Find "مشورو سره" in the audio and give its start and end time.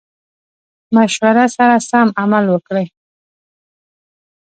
0.95-1.75